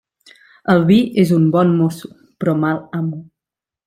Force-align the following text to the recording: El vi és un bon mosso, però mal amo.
El 0.75 0.79
vi 0.87 0.95
és 1.25 1.33
un 1.37 1.45
bon 1.55 1.75
mosso, 1.81 2.09
però 2.45 2.57
mal 2.65 2.81
amo. 3.05 3.21